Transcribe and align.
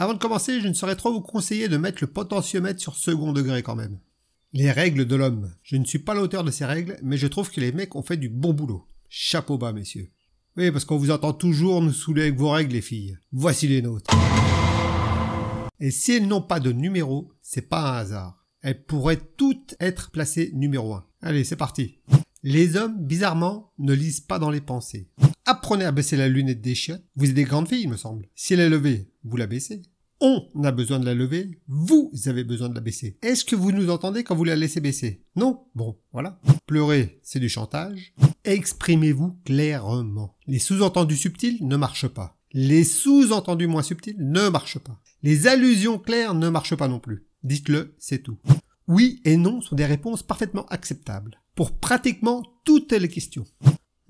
Avant 0.00 0.14
de 0.14 0.18
commencer, 0.20 0.60
je 0.60 0.68
ne 0.68 0.74
saurais 0.74 0.94
trop 0.94 1.12
vous 1.12 1.20
conseiller 1.20 1.66
de 1.68 1.76
mettre 1.76 1.98
le 2.02 2.06
potentiomètre 2.06 2.80
sur 2.80 2.94
second 2.94 3.32
degré 3.32 3.64
quand 3.64 3.74
même. 3.74 3.98
Les 4.52 4.70
règles 4.70 5.06
de 5.06 5.16
l'homme. 5.16 5.52
Je 5.64 5.74
ne 5.74 5.84
suis 5.84 5.98
pas 5.98 6.14
l'auteur 6.14 6.44
de 6.44 6.52
ces 6.52 6.64
règles, 6.64 7.00
mais 7.02 7.16
je 7.16 7.26
trouve 7.26 7.50
que 7.50 7.60
les 7.60 7.72
mecs 7.72 7.96
ont 7.96 8.04
fait 8.04 8.16
du 8.16 8.28
bon 8.28 8.52
boulot. 8.52 8.86
Chapeau 9.08 9.58
bas, 9.58 9.72
messieurs. 9.72 10.08
Oui, 10.56 10.70
parce 10.70 10.84
qu'on 10.84 10.98
vous 10.98 11.10
entend 11.10 11.32
toujours 11.32 11.82
nous 11.82 11.92
saouler 11.92 12.22
avec 12.22 12.36
vos 12.36 12.50
règles, 12.50 12.74
les 12.74 12.80
filles. 12.80 13.18
Voici 13.32 13.66
les 13.66 13.82
nôtres. 13.82 14.14
Et 15.80 15.90
si 15.90 16.12
elles 16.12 16.28
n'ont 16.28 16.42
pas 16.42 16.60
de 16.60 16.70
numéro, 16.70 17.32
c'est 17.42 17.68
pas 17.68 17.90
un 17.90 17.96
hasard. 17.96 18.46
Elles 18.62 18.84
pourraient 18.84 19.20
toutes 19.36 19.74
être 19.80 20.12
placées 20.12 20.52
numéro 20.54 20.94
1. 20.94 21.04
Allez, 21.22 21.42
c'est 21.42 21.56
parti. 21.56 21.98
Les 22.44 22.76
hommes, 22.76 23.04
bizarrement, 23.04 23.72
ne 23.78 23.94
lisent 23.94 24.20
pas 24.20 24.38
dans 24.38 24.50
les 24.50 24.60
pensées. 24.60 25.10
Apprenez 25.50 25.86
à 25.86 25.92
baisser 25.92 26.18
la 26.18 26.28
lunette 26.28 26.60
des 26.60 26.74
chiottes. 26.74 27.02
Vous 27.16 27.30
êtes 27.30 27.34
des 27.34 27.44
grandes 27.44 27.68
filles, 27.68 27.84
il 27.84 27.88
me 27.88 27.96
semble. 27.96 28.28
Si 28.34 28.52
elle 28.52 28.60
est 28.60 28.68
levée, 28.68 29.08
vous 29.24 29.38
la 29.38 29.46
baissez. 29.46 29.80
On 30.20 30.46
a 30.62 30.72
besoin 30.72 31.00
de 31.00 31.06
la 31.06 31.14
lever, 31.14 31.58
vous 31.66 32.12
avez 32.26 32.44
besoin 32.44 32.68
de 32.68 32.74
la 32.74 32.82
baisser. 32.82 33.16
Est-ce 33.22 33.46
que 33.46 33.56
vous 33.56 33.72
nous 33.72 33.88
entendez 33.88 34.24
quand 34.24 34.36
vous 34.36 34.44
la 34.44 34.56
laissez 34.56 34.82
baisser? 34.82 35.24
Non? 35.36 35.64
Bon, 35.74 35.96
voilà. 36.12 36.38
Pleurer, 36.66 37.18
c'est 37.22 37.40
du 37.40 37.48
chantage. 37.48 38.12
Exprimez-vous 38.44 39.38
clairement. 39.46 40.36
Les 40.46 40.58
sous-entendus 40.58 41.16
subtils 41.16 41.66
ne 41.66 41.76
marchent 41.76 42.08
pas. 42.08 42.36
Les 42.52 42.84
sous-entendus 42.84 43.68
moins 43.68 43.82
subtils 43.82 44.18
ne 44.18 44.50
marchent 44.50 44.80
pas. 44.80 45.00
Les 45.22 45.46
allusions 45.46 45.98
claires 45.98 46.34
ne 46.34 46.50
marchent 46.50 46.76
pas 46.76 46.88
non 46.88 47.00
plus. 47.00 47.26
Dites-le, 47.42 47.94
c'est 47.98 48.22
tout. 48.22 48.36
Oui 48.86 49.22
et 49.24 49.38
non 49.38 49.62
sont 49.62 49.76
des 49.76 49.86
réponses 49.86 50.22
parfaitement 50.22 50.66
acceptables 50.66 51.40
pour 51.54 51.72
pratiquement 51.78 52.42
toutes 52.66 52.92
les 52.92 53.08
questions. 53.08 53.46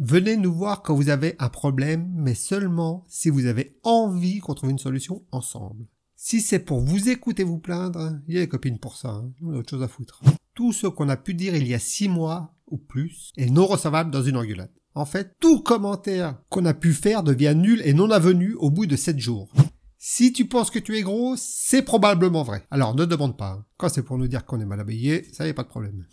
Venez 0.00 0.36
nous 0.36 0.54
voir 0.54 0.84
quand 0.84 0.94
vous 0.94 1.08
avez 1.08 1.34
un 1.40 1.48
problème, 1.48 2.08
mais 2.14 2.34
seulement 2.34 3.04
si 3.08 3.30
vous 3.30 3.46
avez 3.46 3.76
envie 3.82 4.38
qu'on 4.38 4.54
trouve 4.54 4.70
une 4.70 4.78
solution 4.78 5.24
ensemble. 5.32 5.86
Si 6.14 6.40
c'est 6.40 6.60
pour 6.60 6.78
vous 6.78 7.08
écouter 7.08 7.42
vous 7.42 7.58
plaindre, 7.58 8.12
il 8.28 8.34
y 8.34 8.38
a 8.38 8.42
des 8.42 8.48
copines 8.48 8.78
pour 8.78 8.96
ça, 8.96 9.08
hein. 9.08 9.32
on 9.42 9.54
a 9.54 9.56
autre 9.56 9.70
chose 9.70 9.82
à 9.82 9.88
foutre. 9.88 10.22
Tout 10.54 10.72
ce 10.72 10.86
qu'on 10.86 11.08
a 11.08 11.16
pu 11.16 11.34
dire 11.34 11.56
il 11.56 11.66
y 11.66 11.74
a 11.74 11.80
six 11.80 12.08
mois 12.08 12.54
ou 12.68 12.78
plus 12.78 13.32
est 13.36 13.50
non 13.50 13.66
recevable 13.66 14.12
dans 14.12 14.22
une 14.22 14.36
engueulade. 14.36 14.70
En 14.94 15.04
fait, 15.04 15.32
tout 15.40 15.62
commentaire 15.62 16.38
qu'on 16.48 16.64
a 16.64 16.74
pu 16.74 16.92
faire 16.92 17.24
devient 17.24 17.54
nul 17.56 17.82
et 17.84 17.92
non 17.92 18.12
avenu 18.12 18.54
au 18.54 18.70
bout 18.70 18.86
de 18.86 18.94
sept 18.94 19.18
jours. 19.18 19.52
Si 19.98 20.32
tu 20.32 20.46
penses 20.46 20.70
que 20.70 20.78
tu 20.78 20.96
es 20.96 21.02
gros, 21.02 21.34
c'est 21.36 21.82
probablement 21.82 22.44
vrai. 22.44 22.64
Alors 22.70 22.94
ne 22.94 23.04
demande 23.04 23.36
pas. 23.36 23.66
Quand 23.76 23.88
c'est 23.88 24.04
pour 24.04 24.16
nous 24.16 24.28
dire 24.28 24.44
qu'on 24.44 24.60
est 24.60 24.64
mal 24.64 24.78
habillé, 24.78 25.26
ça 25.32 25.44
y 25.44 25.50
a 25.50 25.54
pas 25.54 25.64
de 25.64 25.68
problème. 25.68 26.06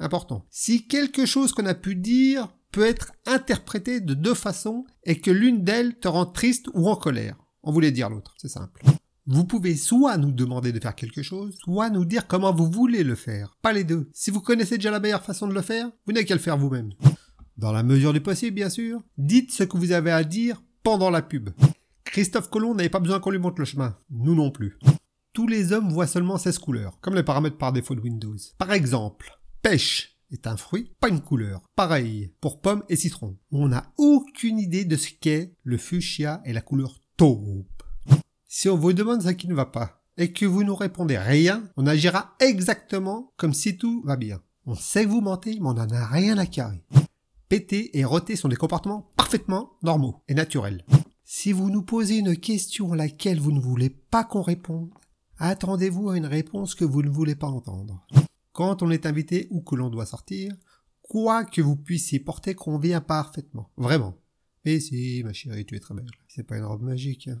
Important. 0.00 0.44
Si 0.50 0.88
quelque 0.88 1.24
chose 1.24 1.52
qu'on 1.52 1.66
a 1.66 1.74
pu 1.74 1.94
dire 1.94 2.48
peut 2.78 2.86
être 2.86 3.10
interprété 3.26 4.00
de 4.00 4.14
deux 4.14 4.34
façons 4.34 4.84
et 5.02 5.18
que 5.18 5.32
l'une 5.32 5.64
d'elles 5.64 5.98
te 5.98 6.06
rend 6.06 6.26
triste 6.26 6.68
ou 6.74 6.88
en 6.88 6.94
colère. 6.94 7.36
On 7.64 7.72
voulait 7.72 7.90
dire 7.90 8.08
l'autre, 8.08 8.34
c'est 8.38 8.46
simple. 8.46 8.84
Vous 9.26 9.44
pouvez 9.44 9.74
soit 9.74 10.16
nous 10.16 10.30
demander 10.30 10.70
de 10.70 10.78
faire 10.78 10.94
quelque 10.94 11.24
chose, 11.24 11.58
soit 11.64 11.90
nous 11.90 12.04
dire 12.04 12.28
comment 12.28 12.54
vous 12.54 12.70
voulez 12.70 13.02
le 13.02 13.16
faire. 13.16 13.56
Pas 13.62 13.72
les 13.72 13.82
deux. 13.82 14.08
Si 14.12 14.30
vous 14.30 14.40
connaissez 14.40 14.76
déjà 14.76 14.92
la 14.92 15.00
meilleure 15.00 15.24
façon 15.24 15.48
de 15.48 15.54
le 15.54 15.60
faire, 15.60 15.90
vous 16.06 16.12
n'avez 16.12 16.24
qu'à 16.24 16.36
le 16.36 16.40
faire 16.40 16.56
vous-même. 16.56 16.92
Dans 17.56 17.72
la 17.72 17.82
mesure 17.82 18.12
du 18.12 18.20
possible, 18.20 18.54
bien 18.54 18.70
sûr, 18.70 19.02
dites 19.16 19.50
ce 19.50 19.64
que 19.64 19.76
vous 19.76 19.90
avez 19.90 20.12
à 20.12 20.22
dire 20.22 20.62
pendant 20.84 21.10
la 21.10 21.22
pub. 21.22 21.50
Christophe 22.04 22.48
Colomb 22.48 22.76
n'avait 22.76 22.88
pas 22.88 23.00
besoin 23.00 23.18
qu'on 23.18 23.32
lui 23.32 23.40
montre 23.40 23.58
le 23.58 23.64
chemin. 23.64 23.96
Nous 24.08 24.36
non 24.36 24.52
plus. 24.52 24.78
Tous 25.32 25.48
les 25.48 25.72
hommes 25.72 25.92
voient 25.92 26.06
seulement 26.06 26.38
16 26.38 26.58
couleurs, 26.58 27.00
comme 27.00 27.16
les 27.16 27.24
paramètres 27.24 27.58
par 27.58 27.72
défaut 27.72 27.96
de 27.96 28.02
Windows. 28.02 28.36
Par 28.56 28.70
exemple, 28.70 29.36
pêche 29.62 30.17
est 30.30 30.46
un 30.46 30.56
fruit, 30.56 30.92
pas 31.00 31.08
une 31.08 31.20
couleur. 31.20 31.62
Pareil 31.76 32.32
pour 32.40 32.60
pomme 32.60 32.84
et 32.88 32.96
citron. 32.96 33.36
On 33.50 33.68
n'a 33.68 33.92
aucune 33.96 34.58
idée 34.58 34.84
de 34.84 34.96
ce 34.96 35.10
qu'est 35.20 35.54
le 35.62 35.78
fuchsia 35.78 36.40
et 36.44 36.52
la 36.52 36.60
couleur 36.60 37.00
taupe. 37.16 37.82
Si 38.46 38.68
on 38.68 38.76
vous 38.76 38.92
demande 38.92 39.22
ce 39.22 39.30
qui 39.30 39.48
ne 39.48 39.54
va 39.54 39.66
pas 39.66 40.02
et 40.16 40.32
que 40.32 40.46
vous 40.46 40.64
nous 40.64 40.74
répondez 40.74 41.18
rien, 41.18 41.62
on 41.76 41.86
agira 41.86 42.34
exactement 42.40 43.32
comme 43.36 43.54
si 43.54 43.76
tout 43.76 44.02
va 44.04 44.16
bien. 44.16 44.40
On 44.66 44.74
sait 44.74 45.04
que 45.04 45.10
vous 45.10 45.20
mentez, 45.20 45.58
mais 45.60 45.68
on 45.68 45.74
n'en 45.74 45.88
a 45.88 46.06
rien 46.06 46.36
à 46.38 46.46
carrer. 46.46 46.84
Péter 47.48 47.98
et 47.98 48.04
roter 48.04 48.36
sont 48.36 48.48
des 48.48 48.56
comportements 48.56 49.10
parfaitement 49.16 49.72
normaux 49.82 50.22
et 50.28 50.34
naturels. 50.34 50.84
Si 51.24 51.52
vous 51.52 51.70
nous 51.70 51.82
posez 51.82 52.16
une 52.18 52.36
question 52.36 52.92
à 52.92 52.96
laquelle 52.96 53.40
vous 53.40 53.52
ne 53.52 53.60
voulez 53.60 53.90
pas 53.90 54.24
qu'on 54.24 54.42
réponde, 54.42 54.90
attendez-vous 55.38 56.10
à 56.10 56.16
une 56.16 56.26
réponse 56.26 56.74
que 56.74 56.84
vous 56.84 57.02
ne 57.02 57.10
voulez 57.10 57.34
pas 57.34 57.46
entendre. 57.46 58.06
Quand 58.58 58.82
on 58.82 58.90
est 58.90 59.06
invité 59.06 59.46
ou 59.50 59.60
que 59.60 59.76
l'on 59.76 59.88
doit 59.88 60.04
sortir, 60.04 60.52
quoi 61.00 61.44
que 61.44 61.62
vous 61.62 61.76
puissiez 61.76 62.18
porter 62.18 62.56
convient 62.56 63.00
parfaitement. 63.00 63.70
Vraiment. 63.76 64.16
Mais 64.64 64.80
si, 64.80 65.22
ma 65.24 65.32
chérie, 65.32 65.64
tu 65.64 65.76
es 65.76 65.78
très 65.78 65.94
belle. 65.94 66.10
C'est 66.26 66.42
pas 66.42 66.56
une 66.56 66.64
robe 66.64 66.82
magique. 66.82 67.28
Hein. 67.28 67.40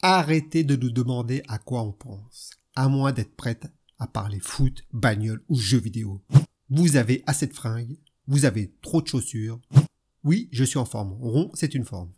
Arrêtez 0.00 0.64
de 0.64 0.74
nous 0.74 0.88
demander 0.88 1.42
à 1.48 1.58
quoi 1.58 1.82
on 1.82 1.92
pense, 1.92 2.52
à 2.76 2.88
moins 2.88 3.12
d'être 3.12 3.36
prête 3.36 3.66
à 3.98 4.06
parler 4.06 4.40
foot, 4.40 4.86
bagnole 4.90 5.44
ou 5.50 5.56
jeux 5.56 5.76
vidéo. 5.76 6.24
Vous 6.70 6.96
avez 6.96 7.22
assez 7.26 7.46
de 7.46 7.52
fringues, 7.52 7.98
vous 8.26 8.46
avez 8.46 8.72
trop 8.80 9.02
de 9.02 9.06
chaussures. 9.06 9.60
Oui, 10.22 10.48
je 10.50 10.64
suis 10.64 10.78
en 10.78 10.86
forme. 10.86 11.12
Rond, 11.20 11.50
c'est 11.52 11.74
une 11.74 11.84
forme. 11.84 12.10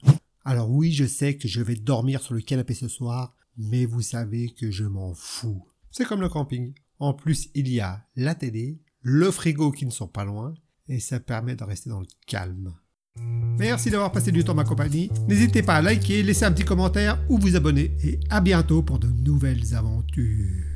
Alors 0.44 0.70
oui, 0.70 0.92
je 0.92 1.06
sais 1.06 1.36
que 1.36 1.48
je 1.48 1.62
vais 1.62 1.74
dormir 1.74 2.22
sur 2.22 2.34
le 2.34 2.42
canapé 2.42 2.74
ce 2.74 2.86
soir, 2.86 3.34
mais 3.56 3.86
vous 3.86 4.02
savez 4.02 4.50
que 4.50 4.70
je 4.70 4.84
m'en 4.84 5.14
fous. 5.14 5.66
C'est 5.90 6.04
comme 6.04 6.20
le 6.20 6.28
camping. 6.28 6.74
En 6.98 7.12
plus, 7.14 7.48
il 7.54 7.68
y 7.68 7.80
a 7.80 8.06
la 8.16 8.34
télé, 8.34 8.80
le 9.02 9.30
frigo 9.30 9.70
qui 9.70 9.86
ne 9.86 9.90
sont 9.90 10.08
pas 10.08 10.24
loin, 10.24 10.54
et 10.88 11.00
ça 11.00 11.20
permet 11.20 11.56
de 11.56 11.64
rester 11.64 11.90
dans 11.90 12.00
le 12.00 12.06
calme. 12.26 12.74
Merci 13.58 13.90
d'avoir 13.90 14.12
passé 14.12 14.30
du 14.30 14.44
temps 14.44 14.54
ma 14.54 14.64
compagnie. 14.64 15.10
N'hésitez 15.28 15.62
pas 15.62 15.76
à 15.76 15.82
liker, 15.82 16.22
laisser 16.22 16.44
un 16.44 16.52
petit 16.52 16.64
commentaire 16.64 17.18
ou 17.28 17.38
vous 17.38 17.56
abonner. 17.56 17.96
Et 18.04 18.20
à 18.28 18.40
bientôt 18.40 18.82
pour 18.82 18.98
de 18.98 19.08
nouvelles 19.08 19.74
aventures. 19.74 20.75